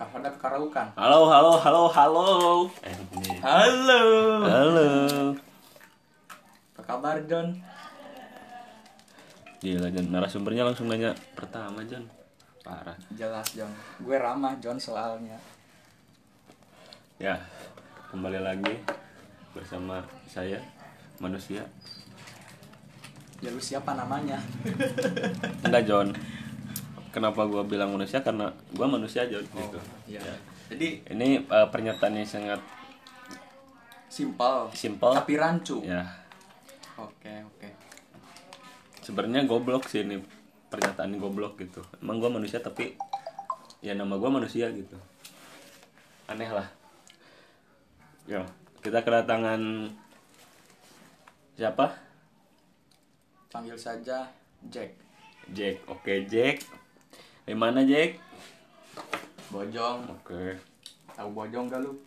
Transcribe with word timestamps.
Kalau 0.00 0.16
ada 0.16 0.32
kekaraukan. 0.32 0.86
Halo, 0.96 1.28
halo, 1.28 1.52
halo, 1.60 1.82
halo. 1.92 2.28
Eh, 2.80 2.96
ini. 3.20 3.36
Halo. 3.44 4.00
Halo. 4.48 4.88
Apa 6.72 6.80
kabar 6.88 7.20
John? 7.28 7.52
Gila, 9.60 9.92
Jon. 9.92 10.08
Narasumbernya 10.08 10.64
langsung 10.64 10.88
nanya 10.88 11.12
pertama, 11.36 11.84
Jon. 11.84 12.08
Parah. 12.64 12.96
Jelas 13.12 13.52
John. 13.52 13.68
Gue 14.00 14.16
ramah 14.16 14.56
John 14.56 14.80
soalnya. 14.80 15.36
Ya, 17.20 17.36
kembali 18.08 18.40
lagi 18.40 18.80
bersama 19.52 20.00
saya, 20.24 20.64
manusia. 21.20 21.60
Ya 23.44 23.52
lu 23.52 23.60
siapa 23.60 23.92
namanya? 23.92 24.40
Enggak, 25.60 25.84
John. 25.84 26.16
Kenapa 27.10 27.42
gua 27.46 27.66
bilang 27.66 27.90
manusia? 27.90 28.22
Karena 28.22 28.54
gua 28.72 28.86
manusia, 28.86 29.26
John. 29.26 29.42
gitu. 29.42 29.78
Iya. 30.06 30.22
Jadi 30.70 31.02
Ini 31.10 31.42
eh, 31.42 31.68
pernyataannya 31.68 32.22
sangat 32.22 32.60
simpel. 34.06 34.70
Simpel. 34.74 35.14
Tapi 35.14 35.34
rancu. 35.34 35.82
ya 35.82 36.02
Oke 36.94 37.32
oke. 37.48 37.68
sebenarnya 39.00 39.48
goblok 39.48 39.88
sih 39.88 40.04
ini 40.04 40.20
pernyataan 40.68 41.16
goblok 41.16 41.56
gitu 41.56 41.80
emang 42.04 42.20
gua 42.20 42.28
manusia 42.28 42.60
tapi 42.60 42.92
ya 43.80 43.96
nama 43.96 44.20
gua 44.20 44.28
manusia 44.28 44.68
gitu 44.68 45.00
aneh 46.28 46.52
lah 46.52 46.68
ya 48.28 48.44
kita 48.84 49.00
kedatangan 49.00 49.88
siapa 51.56 51.96
Panggil 53.48 53.74
saja 53.74 54.28
Jack. 54.68 54.92
Jack 55.50 55.80
oke 55.88 56.28
Jack 56.28 56.60
di 57.50 57.56
mana 57.56 57.82
Jack 57.82 58.14
Bojong. 59.50 60.06
oke 60.06 60.54
Tahu 61.10 61.28
Bojong 61.34 61.66
gak 61.66 61.82
lu? 61.82 61.98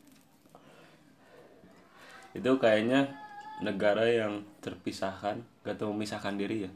itu 2.32 2.48
kayaknya 2.56 3.12
negara 3.60 4.08
yang 4.08 4.40
terpisahkan 4.58 5.36
gak 5.62 5.76
tau 5.76 5.92
memisahkan 5.92 6.34
diri 6.34 6.64
ya 6.64 6.72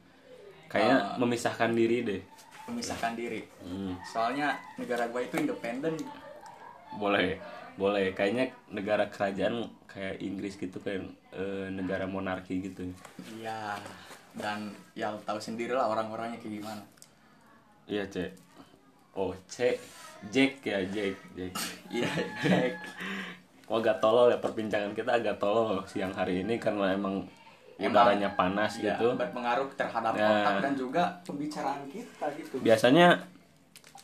kayaknya 0.67 1.15
memisahkan 1.15 1.71
diri 1.71 1.97
deh 2.03 2.23
Memisahkan 2.67 3.15
diri. 3.15 3.47
Hmm, 3.63 3.95
Soalnya 4.03 4.51
negara 4.75 5.07
gue 5.07 5.23
itu 5.23 5.39
independen. 5.39 5.95
boleh 6.99 7.39
boleh 7.79 8.11
kayaknya 8.11 8.51
negara 8.67 9.07
kerajaan 9.07 9.63
kayak 9.87 10.19
Inggris 10.19 10.59
gitu 10.59 10.75
kayak 10.77 11.07
eh, 11.31 11.71
negara 11.71 12.03
monarki 12.03 12.59
gitu 12.59 12.91
Iya. 13.39 13.79
Dan 14.35 14.75
ya 14.91 15.15
tahu 15.23 15.39
sendiri 15.39 15.71
lah 15.71 15.87
orang-orangnya 15.87 16.43
kayak 16.43 16.59
gimana. 16.59 16.83
iya 17.87 18.03
cek 18.03 18.35
oh 19.17 19.33
cek 19.49 19.75
Jack 20.29 20.61
ya 20.61 20.77
Jack 20.87 21.13
Jack 21.33 21.53
Iya 21.89 22.09
Jack. 22.39 22.73
Oh, 23.67 23.77
agak 23.77 23.99
tolol 23.99 24.31
ya 24.31 24.39
perbincangan 24.39 24.95
kita 24.95 25.11
agak 25.11 25.35
tolol 25.37 25.83
siang 25.83 26.13
hari 26.13 26.39
ini 26.39 26.55
karena 26.55 26.95
emang 26.95 27.25
udaranya 27.77 28.31
panas 28.33 28.79
Ya, 28.79 28.95
gitu. 28.95 29.11
berpengaruh 29.13 29.67
terhadap 29.75 30.15
Ya. 30.15 30.23
otak 30.23 30.55
dan 30.63 30.73
juga 30.73 31.03
pembicaraan 31.21 31.83
kita 31.85 32.25
gitu. 32.33 32.63
Biasanya 32.63 33.19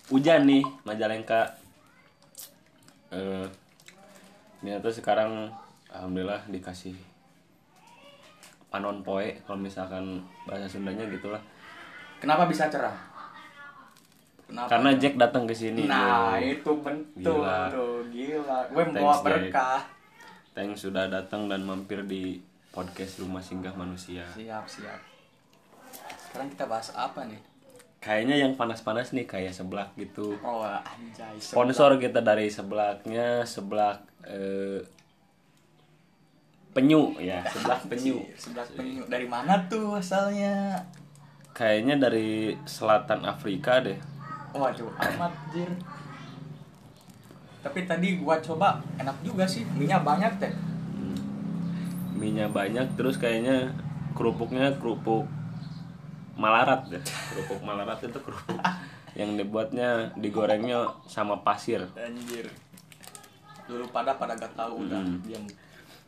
hujan 0.10 0.44
nih 0.46 0.62
Majalengka. 0.84 1.48
Eh, 3.10 3.48
ini 4.62 4.76
tuh 4.78 4.92
sekarang 4.92 5.48
alhamdulillah 5.90 6.44
dikasih 6.50 6.94
panon 8.68 9.00
poe 9.00 9.32
kalau 9.46 9.58
misalkan 9.58 10.20
bahasa 10.44 10.66
Sundanya 10.68 11.06
gitulah. 11.08 11.40
Kenapa 12.20 12.50
bisa 12.50 12.68
cerah? 12.68 12.96
Kenapa? 14.54 14.70
Karena 14.70 14.90
Jack 14.94 15.18
datang 15.18 15.44
ke 15.44 15.56
sini. 15.58 15.90
Nah, 15.90 16.38
bro. 16.38 16.46
itu 16.46 16.72
bentuk 16.78 17.42
Gila. 17.42 17.60
tuh, 17.74 18.06
gila. 18.08 18.60
Gue 18.70 18.84
membawa 18.86 19.14
Jack. 19.16 19.24
berkah. 19.26 19.82
Thanks 20.54 20.86
sudah 20.86 21.10
datang 21.10 21.50
dan 21.50 21.66
mampir 21.66 22.06
di 22.06 22.38
podcast 22.70 23.18
Rumah 23.18 23.42
Singgah 23.42 23.74
Manusia. 23.74 24.22
Siap, 24.30 24.70
siap. 24.70 25.02
Sekarang 26.24 26.48
kita 26.48 26.70
bahas 26.70 26.94
apa 26.94 27.26
nih? 27.26 27.42
Kayaknya 27.98 28.36
yang 28.40 28.54
panas-panas 28.54 29.10
nih 29.10 29.26
kayak 29.26 29.50
seblak 29.50 29.90
gitu. 29.96 30.38
Oh, 30.40 30.62
anjay. 30.62 31.34
sebelah. 31.34 31.74
sponsor 31.74 31.98
kita 31.98 32.22
dari 32.22 32.46
seblaknya 32.48 33.42
seblak 33.44 34.06
eh, 34.24 34.86
penyu 36.74 37.14
ya 37.18 37.42
seblak 37.48 37.86
penyu 37.90 38.18
Sebelah 38.36 38.66
penyu. 38.70 39.02
Dari 39.06 39.26
mana 39.26 39.66
tuh 39.66 39.98
asalnya? 39.98 40.78
kayaknya 41.54 42.02
dari 42.02 42.58
selatan 42.66 43.24
Afrika 43.24 43.78
deh 43.78 43.94
Waduh, 44.54 44.90
amat, 44.94 45.34
jir. 45.52 45.70
Tapi 47.60 47.80
tadi 47.84 48.20
gua 48.20 48.38
coba, 48.38 48.78
enak 48.96 49.18
juga 49.22 49.44
sih. 49.44 49.66
Minyak 49.74 50.04
banyak 50.04 50.34
teh. 50.40 50.54
minyak 52.14 52.56
banyak 52.56 52.88
terus 52.96 53.20
kayaknya 53.20 53.68
kerupuknya 54.16 54.72
kerupuk 54.80 55.28
malarat 56.40 56.88
deh 56.88 57.04
kerupuk 57.04 57.60
malarat 57.62 58.00
itu 58.00 58.16
kerupuk 58.16 58.56
yang 59.20 59.36
dibuatnya 59.36 60.08
digorengnya 60.16 60.88
sama 61.04 61.44
pasir 61.44 61.84
Anjir. 62.00 62.48
Dulu 63.68 63.92
pada 63.92 64.16
pada 64.16 64.40
gak 64.40 64.56
tahu 64.56 64.88
udah 64.88 65.04
Hmm. 65.04 65.20
diam. 65.28 65.44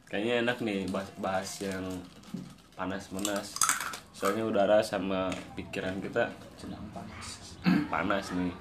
kayaknya 0.07 0.47
enak 0.47 0.57
nih 0.63 0.87
bahas, 0.87 1.09
bahas 1.19 1.49
yang 1.59 1.83
panas-panas 2.73 3.51
soalnya 4.15 4.47
udara 4.47 4.79
sama 4.79 5.27
pikiran 5.57 5.99
kita 5.99 6.31
Sedang 6.55 6.85
panas. 6.95 7.44
Panas 7.91 8.31
nih 8.33 8.53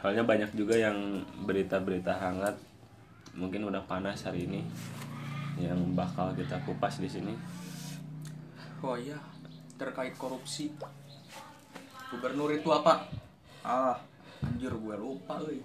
halnya 0.00 0.24
banyak 0.24 0.50
juga 0.56 0.74
yang 0.78 1.26
berita-berita 1.44 2.16
hangat 2.16 2.56
mungkin 3.36 3.68
udah 3.68 3.82
panas 3.84 4.24
hari 4.24 4.46
ini 4.48 4.64
yang 5.60 5.76
bakal 5.92 6.32
kita 6.32 6.56
kupas 6.64 6.98
di 6.98 7.10
sini 7.10 7.34
Oh 8.80 8.96
iya, 8.96 9.20
terkait 9.76 10.16
korupsi. 10.16 10.72
Gubernur 12.08 12.48
itu 12.48 12.72
apa? 12.72 13.04
Ah, 13.60 13.92
anjir 14.40 14.72
gue 14.72 14.96
lupa 14.96 15.36
euy. 15.44 15.60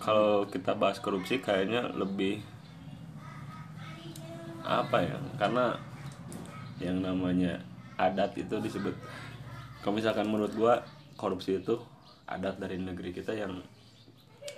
kalau 0.00 0.48
kita 0.48 0.72
bahas 0.72 0.96
korupsi 1.04 1.42
kayaknya 1.42 1.84
lebih 1.92 2.40
apa 4.64 5.04
ya 5.04 5.16
karena 5.36 5.74
yang 6.80 7.02
namanya 7.02 7.60
adat 7.98 8.38
itu 8.38 8.56
disebut 8.62 8.94
kalau 9.82 9.98
misalkan 9.98 10.30
menurut 10.30 10.54
gua 10.54 10.80
korupsi 11.18 11.58
itu 11.58 11.74
adat 12.30 12.62
dari 12.62 12.78
negeri 12.78 13.10
kita 13.10 13.34
yang 13.34 13.58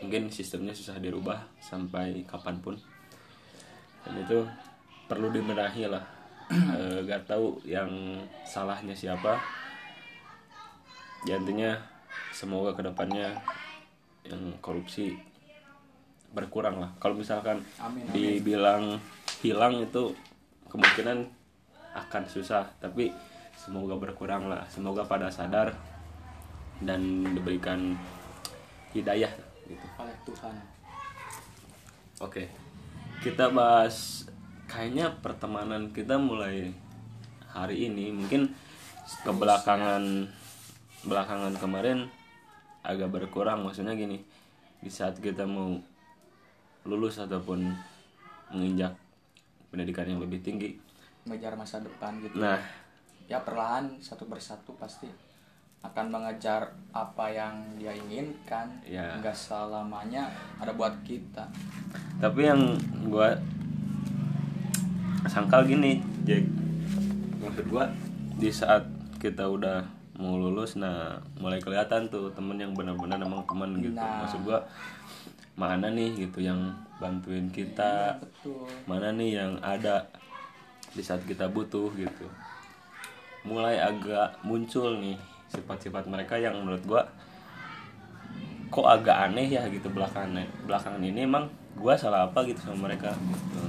mungkin 0.04 0.28
sistemnya 0.28 0.76
susah 0.76 1.00
dirubah 1.00 1.40
sampai 1.64 2.22
kapan 2.28 2.60
pun. 2.60 2.76
Dan 4.04 4.20
itu 4.20 4.44
perlu 5.08 5.32
dibenahi 5.32 5.88
lah. 5.88 6.04
E, 6.50 7.06
gak 7.06 7.30
tahu 7.30 7.62
yang 7.62 7.86
salahnya 8.42 8.90
siapa. 8.90 9.38
Ya 11.22 11.38
intinya 11.38 11.78
semoga 12.34 12.74
ke 12.74 12.82
depannya 12.82 13.38
yang 14.26 14.58
korupsi 14.58 15.14
berkurang 16.34 16.82
lah. 16.82 16.90
Kalau 16.98 17.14
misalkan 17.14 17.62
Amin, 17.78 18.02
amin. 18.02 18.10
dibilang 18.10 18.98
hilang 19.38 19.78
itu 19.78 20.10
kemungkinan 20.66 21.22
akan 21.94 22.22
susah 22.26 22.66
tapi 22.82 23.14
semoga 23.54 23.94
berkurang 23.94 24.50
lah. 24.50 24.66
Semoga 24.66 25.06
pada 25.06 25.30
sadar 25.30 25.70
dan 26.80 27.22
diberikan 27.36 27.94
hidayah 28.96 29.30
gitu 29.68 29.86
Oleh 30.00 30.16
Tuhan. 30.26 30.54
Oke, 32.20 32.50
kita 33.24 33.48
bahas 33.52 34.26
kayaknya 34.66 35.14
pertemanan 35.22 35.94
kita 35.94 36.18
mulai 36.20 36.72
hari 37.50 37.90
ini 37.90 38.14
mungkin 38.14 38.52
kebelakangan 39.26 40.28
belakangan 41.02 41.54
kemarin 41.58 42.06
agak 42.86 43.10
berkurang 43.10 43.66
maksudnya 43.66 43.96
gini 43.98 44.22
di 44.80 44.90
saat 44.92 45.18
kita 45.18 45.44
mau 45.44 45.74
lulus 46.86 47.20
ataupun 47.20 47.72
menginjak 48.54 48.94
pendidikan 49.68 50.08
yang 50.08 50.20
lebih 50.22 50.40
tinggi 50.40 50.78
Mengejar 51.28 51.52
masa 51.52 51.84
depan 51.84 52.16
gitu. 52.24 52.40
nah 52.40 52.60
Ya 53.30 53.38
perlahan 53.38 53.94
satu 54.02 54.26
persatu 54.26 54.74
pasti 54.74 55.06
akan 55.80 56.06
mengejar 56.08 56.60
apa 56.90 57.24
yang 57.26 57.54
dia 57.74 57.90
inginkan. 57.90 58.68
Ya. 58.82 59.16
Enggak 59.16 59.32
selamanya 59.32 60.28
ada 60.58 60.72
buat 60.72 60.92
kita. 61.02 61.46
tapi 62.20 62.44
yang 62.44 62.60
gua 63.08 63.32
sangkal 65.24 65.64
gini 65.64 66.00
Jack 66.22 66.44
maksud 67.40 67.66
gua 67.66 67.88
di 68.36 68.48
saat 68.48 68.84
kita 69.16 69.44
udah 69.46 69.84
mau 70.16 70.36
lulus 70.36 70.76
nah 70.76 71.16
mulai 71.36 71.56
kelihatan 71.56 72.08
tuh 72.08 72.28
temen 72.32 72.56
yang 72.56 72.76
benar-benar 72.76 73.16
emang 73.16 73.40
teman 73.44 73.72
gitu 73.78 73.96
Nah. 73.96 74.24
maksud 74.24 74.44
gua 74.44 74.60
mana 75.56 75.88
nih 75.88 76.12
gitu 76.18 76.40
yang 76.40 76.60
bantuin 76.96 77.48
kita 77.48 78.16
Betul. 78.16 78.64
mana 78.84 79.12
nih 79.12 79.40
yang 79.40 79.52
ada 79.60 80.04
di 80.92 81.00
saat 81.00 81.24
kita 81.24 81.48
butuh 81.48 81.88
gitu 81.96 82.28
mulai 83.42 83.80
agak 83.80 84.36
muncul 84.40 85.00
nih 85.00 85.16
sifat-sifat 85.50 86.06
mereka 86.06 86.38
yang 86.38 86.54
menurut 86.56 86.82
gua 86.86 87.02
kok 88.70 88.86
agak 88.86 89.28
aneh 89.28 89.50
ya 89.50 89.66
gitu 89.66 89.90
belakangan 89.90 90.46
belakangan 90.62 91.02
ini 91.02 91.26
emang 91.26 91.50
gua 91.74 91.98
salah 91.98 92.30
apa 92.30 92.46
gitu 92.46 92.62
sama 92.62 92.86
mereka 92.86 93.10
gitu 93.10 93.62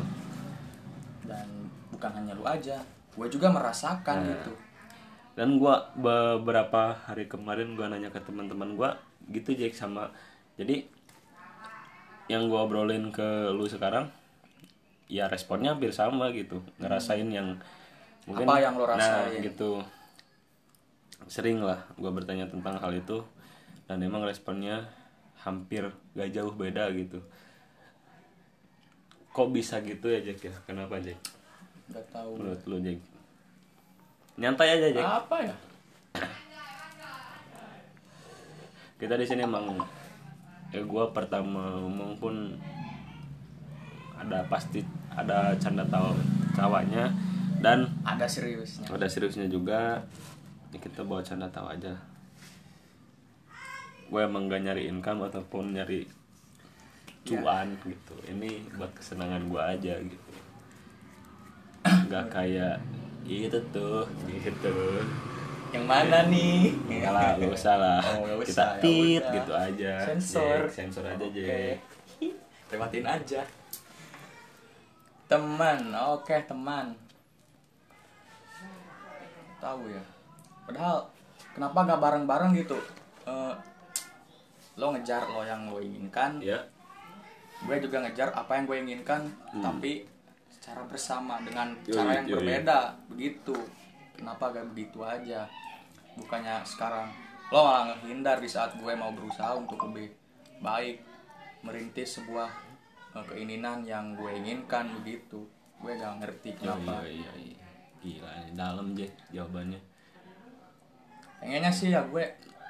dan 1.25 1.47
bukan 1.89 2.11
hanya 2.21 2.33
lu 2.37 2.45
aja 2.45 2.77
gue 3.11 3.27
juga 3.27 3.49
merasakan 3.49 4.17
Nah. 4.21 4.29
gitu 4.31 4.53
dan 5.33 5.57
gua 5.57 5.89
beberapa 5.97 6.93
hari 7.01 7.25
kemarin 7.25 7.73
gua 7.73 7.89
nanya 7.89 8.13
ke 8.13 8.21
teman-teman 8.21 8.77
gua 8.77 8.89
gitu 9.27 9.51
Jack 9.51 9.73
sama 9.73 10.13
jadi 10.55 10.85
yang 12.27 12.45
gua 12.45 12.63
obrolin 12.63 13.09
ke 13.09 13.49
lu 13.49 13.65
sekarang 13.65 14.05
ya 15.09 15.27
responnya 15.27 15.73
hampir 15.73 15.91
sama 15.91 16.29
gitu 16.31 16.61
ngerasain 16.77 17.27
yang 17.27 17.57
mungkin 18.23 18.45
Apa 18.47 18.61
yang 18.61 18.77
lo 18.77 18.85
nah, 18.85 18.95
rasain? 18.95 19.41
gitu 19.43 19.81
sering 21.27 21.61
lah 21.61 21.85
gua 21.99 22.13
bertanya 22.13 22.47
tentang 22.49 22.77
hal 22.79 22.93
itu. 22.95 23.21
Dan 23.89 23.99
emang 24.07 24.23
responnya 24.23 24.87
hampir 25.43 25.89
gak 26.15 26.31
jauh 26.31 26.53
beda 26.55 26.87
gitu. 26.95 27.19
Kok 29.31 29.51
bisa 29.51 29.83
gitu 29.83 30.07
ya 30.07 30.23
Jack 30.23 30.47
ya? 30.47 30.55
Kenapa 30.63 30.99
Jack? 30.99 31.19
Nggak 31.91 32.05
tahu. 32.11 32.31
Menurut 32.39 32.61
lu 32.67 32.77
Jack? 32.79 32.99
Nyantai 34.39 34.79
aja 34.79 34.87
Jack. 34.95 35.03
Apa 35.03 35.37
ya? 35.43 35.55
Kita 39.01 39.17
di 39.17 39.25
sini 39.25 39.41
emang 39.41 39.81
ya 40.71 40.79
gue 40.85 41.05
pertama 41.11 41.83
ngomong 41.83 42.15
pun 42.21 42.55
ada 44.15 44.45
pasti 44.45 44.85
ada 45.11 45.57
canda 45.57 45.83
tawa 45.89 46.13
tawanya 46.53 47.09
dan 47.59 47.89
ada 48.05 48.29
seriusnya. 48.29 48.87
Ada 48.87 49.09
seriusnya 49.09 49.49
juga 49.49 50.05
ya 50.71 50.77
kita 50.79 51.03
bawa 51.03 51.19
canda 51.21 51.47
tawa 51.51 51.75
aja 51.75 51.93
gue 54.11 54.19
emang 54.19 54.51
gak 54.51 54.63
nyari 54.67 54.91
income 54.91 55.27
ataupun 55.27 55.71
nyari 55.75 56.03
cuan 57.23 57.71
gitu 57.85 58.15
ini 58.27 58.65
buat 58.75 58.91
kesenangan 58.97 59.47
gue 59.47 59.61
aja 59.61 59.93
gitu 59.99 60.31
nggak 61.81 62.25
kayak 62.27 62.75
itu 63.23 63.59
tuh 63.71 64.03
gitu 64.27 64.75
yang 65.71 65.87
mana 65.87 66.27
nih 66.27 66.75
Enggak 66.91 67.11
lah, 67.15 67.29
gak 67.39 67.47
usah 67.55 67.75
lah. 67.79 68.03
Oh, 68.03 68.27
nggak 68.27 68.43
Kita 68.43 68.51
usah, 68.51 68.67
ya 68.75 68.81
tit 68.83 69.23
gitu 69.23 69.53
aja. 69.55 69.93
Sensor. 70.03 70.59
Jack. 70.67 70.75
sensor 70.75 71.03
aja, 71.07 71.23
Oke. 71.23 71.39
Jack. 71.47 71.79
lewatin 72.71 73.03
aja 73.03 73.41
teman 75.27 75.79
oke 75.91 76.35
teman 76.47 76.95
tahu 79.59 79.91
ya 79.91 80.03
padahal 80.63 81.09
kenapa 81.51 81.79
gak 81.85 82.01
bareng-bareng 82.01 82.51
gitu 82.57 82.77
Eh, 83.21 83.53
lo 84.75 84.89
ngejar 84.89 85.29
lo 85.29 85.45
yang 85.45 85.69
lo 85.69 85.77
inginkan 85.77 86.41
Ya. 86.41 86.57
gue 87.61 87.77
juga 87.77 88.01
ngejar 88.01 88.33
apa 88.33 88.57
yang 88.57 88.65
gue 88.65 88.77
inginkan 88.81 89.21
tapi 89.61 90.09
secara 90.49 90.81
bersama 90.89 91.37
dengan 91.39 91.77
Yoi, 91.85 91.93
cara 91.93 92.17
yang 92.17 92.25
yoi. 92.25 92.33
berbeda 92.35 92.79
begitu 93.05 93.53
kenapa 94.17 94.49
gak 94.49 94.73
begitu 94.73 95.05
aja 95.05 95.45
bukannya 96.15 96.65
sekarang 96.65 97.13
lo 97.49 97.61
malah 97.61 97.93
ngehindar 97.93 98.41
di 98.41 98.49
saat 98.49 98.73
gue 98.73 98.93
mau 98.95 99.13
berusaha 99.13 99.53
untuk 99.53 99.77
lebih 99.85 100.09
baik 100.57 100.97
merintis 101.61 102.17
sebuah 102.17 102.49
eh, 103.13 103.25
keinginan 103.29 103.85
yang 103.85 104.17
gue 104.17 104.33
inginkan 104.33 104.89
begitu 104.97 105.45
gue 105.77 105.91
gak 105.93 106.17
ngerti 106.17 106.57
kenapa 106.57 107.05
iya, 107.05 107.29
iya, 107.37 107.53
iya. 107.53 107.67
Gila, 108.01 108.33
dalam 108.57 108.97
Jack 108.97 109.13
jawabannya. 109.29 109.77
Pengennya 111.41 111.69
sih 111.69 111.89
ya 111.89 112.05
gue 112.05 112.21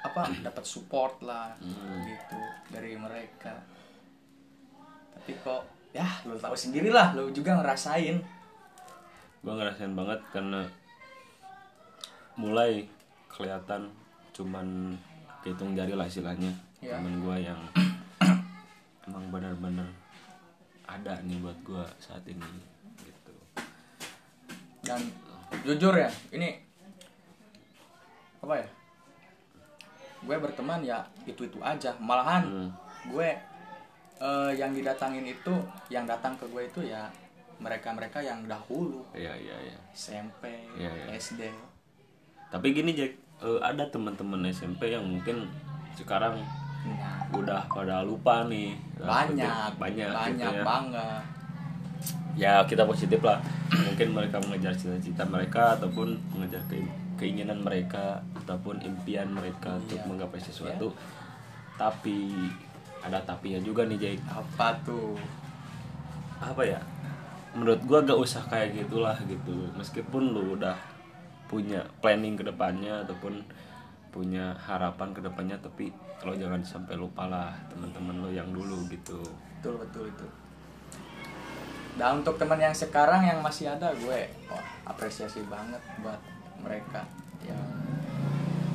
apa 0.02 0.26
dapat 0.40 0.64
support 0.64 1.20
lah 1.20 1.52
Hmm. 1.54 2.02
gitu 2.02 2.38
dari 2.68 2.96
mereka 2.96 3.54
tapi 5.12 5.36
kok 5.38 5.62
ya 5.92 6.08
lo 6.24 6.34
tahu 6.34 6.56
sendiri 6.56 6.88
lah 6.88 7.12
lo 7.12 7.28
juga 7.28 7.54
ngerasain 7.54 8.16
Gue 9.38 9.52
ngerasain 9.52 9.92
banget 9.92 10.22
karena 10.28 10.62
mulai 12.34 12.86
kelihatan 13.28 13.90
cuman 14.32 14.96
kehitung 15.40 15.72
jari 15.72 15.92
lah 15.92 16.06
istilahnya 16.06 16.50
Iya. 16.80 16.98
temen 16.98 17.20
gue 17.20 17.36
yang 17.38 17.60
emang 19.06 19.24
benar-benar 19.28 19.86
ada 20.84 21.14
nih 21.20 21.38
buat 21.38 21.54
gue 21.62 21.84
saat 21.96 22.24
ini 22.24 22.42
gitu 22.98 23.34
dan 24.82 24.98
jujur 25.62 25.94
ya 25.94 26.10
ini 26.32 26.58
apa 28.42 28.54
ya? 28.54 28.68
Gue 30.20 30.36
berteman 30.36 30.80
ya 30.80 30.98
itu 31.24 31.42
itu 31.42 31.58
aja. 31.58 31.90
Malahan 31.96 32.42
Hmm. 32.42 32.68
gue 33.08 33.28
eh, 34.18 34.52
yang 34.54 34.70
didatangin 34.70 35.24
itu 35.24 35.54
yang 35.88 36.04
datang 36.04 36.34
ke 36.34 36.46
gue 36.46 36.62
itu 36.64 36.80
ya 36.84 37.10
mereka 37.58 37.90
mereka 37.90 38.18
yang 38.18 38.42
dahulu. 38.44 39.02
Iya 39.12 39.34
iya 39.34 39.56
iya. 39.64 39.78
SMP 39.92 40.46
Iya, 40.74 40.90
iya. 40.90 41.06
SD 41.14 41.46
tapi 42.48 42.70
gini 42.70 42.92
Jack 42.92 43.16
eh, 43.40 43.60
ada 43.60 43.88
teman-teman 43.88 44.44
SMP 44.46 44.88
yang 44.88 45.02
mungkin 45.02 45.48
sekarang 45.92 46.36
nah, 46.84 47.24
udah 47.32 47.64
pada 47.66 48.04
lupa 48.04 48.44
nih 48.44 48.76
banyak 48.94 49.80
banyak 49.80 50.08
banyak 50.08 50.36
gitu 50.36 50.52
ya. 50.52 50.62
banget. 50.62 51.22
Ya 52.32 52.52
kita 52.64 52.84
positif 52.84 53.20
lah. 53.20 53.40
Mungkin 53.88 54.12
mereka 54.12 54.36
mengejar 54.38 54.72
cita-cita 54.72 55.24
mereka 55.24 55.76
ataupun 55.76 56.12
mengejar 56.30 56.60
ke- 56.66 56.80
keinginan 57.22 57.62
mereka 57.62 58.18
ataupun 58.34 58.82
impian 58.82 59.30
mereka 59.30 59.78
untuk 59.78 60.02
Iya. 60.02 60.06
menggapai 60.10 60.42
sesuatu. 60.42 60.90
Tapi 61.78 62.34
ada 62.98 63.22
tapinya 63.22 63.62
juga 63.62 63.86
nih 63.86 63.98
Jake 64.18 64.26
apa 64.26 64.74
tuh? 64.82 65.14
Apa 66.42 66.66
ya? 66.66 66.82
Menurut 67.54 67.78
gua 67.86 68.02
gak 68.02 68.18
usah 68.18 68.42
kayak 68.50 68.74
gitulah 68.74 69.14
gitu. 69.30 69.70
Meskipun 69.78 70.34
lu 70.34 70.58
udah 70.58 70.74
punya 71.46 71.86
planning 72.02 72.34
ke 72.34 72.42
depannya 72.42 73.06
ataupun 73.06 73.38
punya 74.10 74.52
harapan 74.60 75.12
ke 75.12 75.20
depannya 75.24 75.56
tapi 75.62 75.88
kalau 76.20 76.36
jangan 76.36 76.60
sampai 76.60 76.96
lupa 77.00 77.28
lah 77.28 77.52
teman-teman 77.70 78.24
lo 78.24 78.30
yang 78.34 78.48
dulu 78.50 78.82
gitu. 78.90 79.22
Betul 79.60 79.78
betul 79.78 80.04
itu. 80.10 80.26
Dan 81.92 82.24
untuk 82.24 82.40
teman 82.40 82.56
yang 82.56 82.72
sekarang 82.72 83.20
yang 83.20 83.44
masih 83.44 83.68
ada 83.68 83.92
gue 83.92 84.20
wah, 84.48 84.64
apresiasi 84.88 85.44
banget 85.44 85.80
buat 86.00 86.16
mereka. 86.62 87.02
Yang 87.42 87.68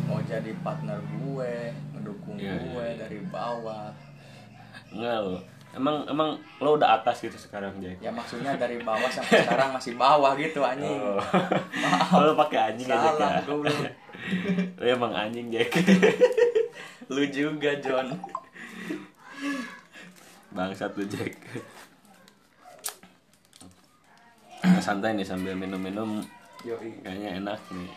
mau 0.08 0.20
jadi 0.24 0.52
partner 0.64 1.00
gue 1.00 1.54
mendukung 1.92 2.36
Iya, 2.40 2.56
gue 2.60 2.86
iya. 2.86 3.00
dari 3.08 3.20
bawah. 3.28 3.92
Enggak 4.94 5.18
lo 5.24 5.38
emang 5.76 6.08
emang 6.08 6.30
lo 6.64 6.80
udah 6.80 6.98
atas 7.02 7.22
gitu 7.22 7.36
sekarang 7.36 7.76
Jack 7.84 8.00
ya 8.00 8.10
maksudnya 8.10 8.58
dari 8.58 8.80
bawah 8.80 9.06
sampai 9.12 9.46
sekarang 9.46 9.70
masih 9.76 9.94
bawah 10.00 10.32
gitu 10.40 10.64
anjing. 10.64 10.98
Oh. 10.98 11.20
maaf. 11.84 12.10
Lo 12.18 12.34
pakai 12.34 12.74
anjing 12.74 12.88
aja 12.88 13.10
salah 13.14 13.30
ya 13.38 13.42
gue 13.44 13.58
belum 13.62 13.78
lo 14.80 14.86
emang 14.88 15.14
anjing 15.14 15.48
Jack 15.52 15.70
lu 17.14 17.24
juga 17.30 17.78
John. 17.84 18.16
Bangsat 20.56 20.96
lu 20.96 21.06
Jack 21.06 21.36
santai 24.82 25.14
nih 25.16 25.28
sambil 25.28 25.54
minum-minum 25.54 26.24
Yoi. 26.68 26.90
kayaknya 27.00 27.30
enak 27.40 27.60
nih. 27.72 27.92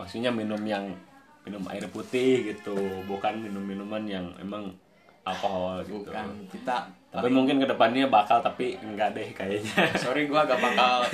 Maksudnya 0.00 0.30
minum 0.32 0.62
yang 0.64 0.84
minum 1.44 1.60
air 1.68 1.84
putih 1.92 2.54
gitu. 2.54 2.76
Bukan 3.04 3.44
minum 3.44 3.60
minuman 3.60 4.02
yang 4.08 4.26
emang 4.40 4.72
alkohol 5.28 5.84
gitu. 5.84 6.08
Bukan 6.08 6.48
kita 6.48 6.88
tapi 7.08 7.32
mungkin 7.32 7.56
ke 7.56 7.64
depannya 7.64 8.04
bakal 8.04 8.44
tapi 8.44 8.76
enggak 8.80 9.16
deh 9.16 9.28
kayaknya. 9.32 9.92
Sorry 10.02 10.28
gua 10.28 10.44
gak 10.44 10.60
bakal 10.60 11.08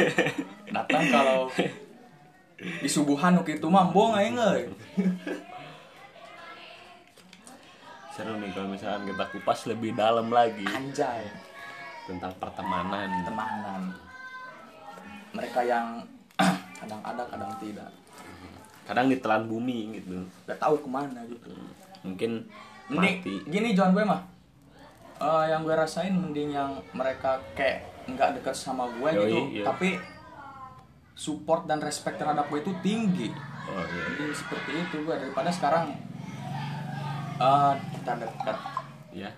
datang 0.75 1.05
kalau 1.11 1.47
di 2.59 2.89
subuhan 2.91 3.39
waktu 3.39 3.59
itu 3.59 3.67
mah 3.67 3.91
bohong 3.91 4.15
aja 4.15 4.31
nggak 4.31 4.55
seru 8.15 8.39
nih 8.39 8.47
kalau 8.55 8.71
misalkan 8.71 9.11
kita 9.11 9.25
kupas 9.35 9.67
lebih 9.67 9.91
dalam 9.99 10.31
lagi 10.31 10.63
anjay. 10.71 11.27
tentang 12.07 12.31
pertemanan. 12.39 13.11
Temanan 13.27 13.83
mereka 15.35 15.61
yang 15.67 16.07
kadang 16.75 17.01
ada 17.01 17.23
kadang 17.25 17.53
tidak. 17.59 17.91
Kadang 18.85 19.07
ditelan 19.09 19.47
bumi 19.47 19.97
gitu. 19.97 20.21
Gak 20.45 20.59
tahu 20.59 20.77
ke 20.77 20.89
mana 20.89 21.25
gitu. 21.25 21.49
Mungkin 22.05 22.45
mending 22.87 23.17
mati. 23.21 23.35
gini 23.49 23.73
John 23.73 23.93
gue 23.93 24.05
mah. 24.05 24.21
Eh, 25.17 25.45
yang 25.49 25.63
gue 25.63 25.73
rasain 25.73 26.13
mending 26.13 26.53
yang 26.53 26.77
mereka 26.93 27.41
kayak 27.55 27.87
nggak 28.05 28.37
dekat 28.37 28.53
sama 28.53 28.85
gue 28.93 29.09
Yoi, 29.09 29.25
gitu. 29.25 29.39
iya. 29.57 29.65
tapi 29.65 29.97
support 31.15 31.65
dan 31.65 31.81
respect 31.81 32.19
terhadap 32.19 32.45
gue 32.47 32.61
itu 32.61 32.73
tinggi. 32.83 33.29
Oh 33.65 33.81
iya. 33.81 34.03
Mending 34.11 34.35
seperti 34.35 34.71
itu 34.77 34.97
gue. 35.01 35.15
Daripada 35.17 35.49
sekarang 35.49 35.97
eh 37.35 37.73
kita 37.93 38.13
dekat 38.15 38.59
ya 39.11 39.31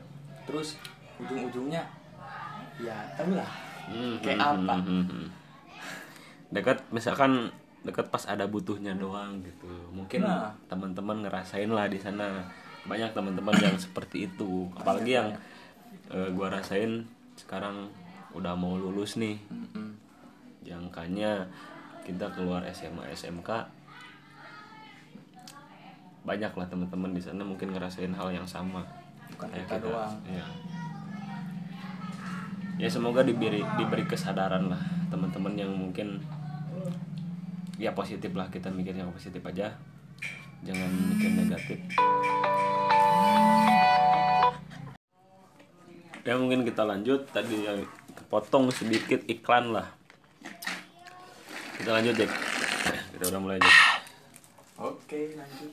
terus 0.44 0.76
ujung-ujungnya 1.16 1.80
ya 2.76 2.96
tau 3.16 3.32
lah 3.32 3.48
Hmm, 3.86 4.18
Kayak 4.18 4.36
hmm, 4.42 4.66
apa? 4.66 4.74
hmm, 4.76 4.84
hmm, 4.84 5.04
hmm. 5.06 5.26
Dekat 6.50 6.78
misalkan 6.94 7.50
dekat 7.86 8.10
pas 8.10 8.26
ada 8.26 8.46
butuhnya 8.50 8.98
doang 8.98 9.38
gitu. 9.46 9.70
Mungkin 9.94 10.26
Nah. 10.26 10.50
teman-teman 10.66 11.22
ngerasain 11.26 11.70
lah 11.70 11.86
di 11.86 11.98
sana. 12.02 12.42
Banyak 12.86 13.14
teman-teman 13.14 13.54
yang 13.62 13.78
seperti 13.78 14.26
itu. 14.30 14.70
Apalagi 14.74 15.18
yang 15.18 15.30
eh, 16.10 16.30
gua 16.34 16.50
rasain 16.50 17.06
sekarang 17.38 17.90
udah 18.34 18.54
mau 18.58 18.74
lulus 18.78 19.18
nih. 19.18 19.38
Jangkanya 20.66 21.46
kita 22.02 22.30
keluar 22.34 22.62
SMA 22.70 23.10
SMK 23.10 23.50
banyak 26.26 26.50
lah 26.58 26.66
teman-teman 26.66 27.14
di 27.14 27.22
sana 27.22 27.46
mungkin 27.46 27.70
ngerasain 27.70 28.10
hal 28.10 28.34
yang 28.34 28.46
sama. 28.46 28.82
Bukan 29.34 29.46
kayak 29.50 29.66
kita 29.66 29.78
doang. 29.82 30.14
Ya. 30.26 30.46
ya 32.76 32.88
semoga 32.90 33.22
diberi 33.22 33.62
diberi 33.78 34.04
kesadaran 34.04 34.68
lah 34.68 34.95
teman-teman 35.08 35.54
yang 35.54 35.72
mungkin 35.72 36.22
ya 37.76 37.92
positif 37.92 38.32
lah 38.32 38.48
kita 38.48 38.72
mikir 38.72 38.96
yang 38.96 39.12
positif 39.12 39.42
aja. 39.44 39.74
Jangan 40.64 40.90
mikir 41.14 41.30
negatif. 41.36 41.78
Ya 46.26 46.34
mungkin 46.34 46.66
kita 46.66 46.82
lanjut. 46.82 47.28
Tadi 47.30 47.54
yang 47.66 47.86
kepotong 48.18 48.72
sedikit 48.74 49.22
iklan 49.30 49.70
lah. 49.76 49.86
Kita 51.76 51.92
lanjut 51.92 52.16
Jack 52.16 52.32
kita 53.16 53.32
udah 53.32 53.40
mulai 53.40 53.56
Jack 53.56 53.76
oke 54.76 55.20
lanjut. 55.40 55.72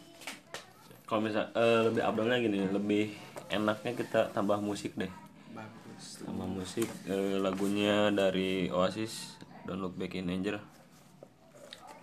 Kalau 1.03 1.19
misal 1.19 1.51
eh, 1.51 1.79
lebih 1.91 2.01
abdolnya 2.07 2.37
gini 2.39 2.57
lebih 2.71 3.05
enaknya 3.51 3.91
kita 3.99 4.31
tambah 4.31 4.63
musik 4.63 4.95
deh 4.95 5.11
bagus. 5.53 6.25
Tambah 6.25 6.49
musik 6.49 6.89
eh, 7.05 7.37
lagunya 7.37 8.09
dari 8.09 8.67
Oasis 8.73 9.37
Don't 9.63 9.79
Look 9.79 9.95
Back 9.95 10.17
in 10.17 10.33
Anger 10.33 10.57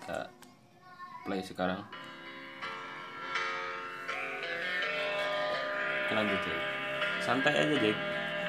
kita 0.01 0.27
play 1.27 1.43
sekarang. 1.45 1.83
Kita 6.07 6.13
lanjut 6.19 6.41
Jack. 6.43 6.63
Santai 7.23 7.55
aja 7.55 7.77
Jack. 7.79 7.99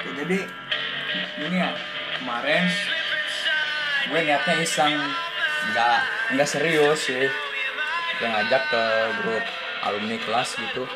Ya, 0.02 0.12
jadi 0.26 0.38
ini 1.46 1.58
ya 1.62 1.70
kemarin 2.18 2.64
gue 4.10 4.20
niatnya 4.26 4.56
iseng. 4.64 4.96
Nggak 5.74 5.98
nggak 6.34 6.50
serius 6.50 7.00
sih. 7.06 7.30
Gue 8.18 8.28
ngajak 8.30 8.64
ke 8.70 8.84
grup 9.22 9.46
alumni 9.86 10.18
kelas 10.18 10.50
gitu. 10.58 10.90